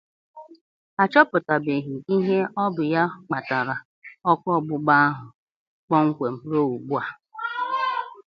a 1.01 1.03
chọpụtàbeghị 1.11 1.95
ihe 2.15 2.37
ọ 2.63 2.63
bụ 2.75 2.83
ya 2.93 3.03
kpatara 3.25 3.75
ọkụ 4.31 4.47
ọgbụgba 4.57 4.93
ahụ 5.05 5.25
kpọnkwem 5.87 6.35
ruo 6.49 6.65
ugbua 6.75 7.03